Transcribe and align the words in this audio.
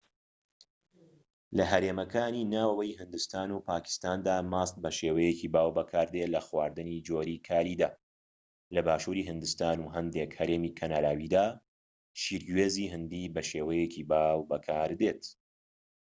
لە 1.57 1.63
هەرێمەکانی 1.71 2.49
ناوەوەی 2.53 2.97
هیندستان 2.99 3.49
و 3.51 3.63
پاکیستاندا 3.67 4.37
ماست 4.53 4.75
بە 4.83 4.91
شێوەیەکی 4.99 5.51
باو 5.55 5.75
بەکاردێت 5.77 6.29
لە 6.35 6.41
خواردنی 6.47 7.03
جۆری 7.07 7.43
کاریدا 7.47 7.89
لە 8.75 8.81
باشووری 8.87 9.27
هیندستان 9.29 9.77
و 9.81 9.91
هەندێك 9.95 10.31
هەرێمی 10.39 10.75
کەناراویدا 10.79 11.45
شیری 12.21 12.47
گوێز 12.49 12.75
هیندی 12.93 13.31
بە 13.35 13.41
شێوەیەکی 13.51 14.07
باو 14.11 14.39
بەکاردێت 14.51 15.23